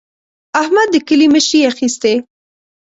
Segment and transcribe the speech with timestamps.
[0.61, 2.13] احمد د کلي مشري اخېستې.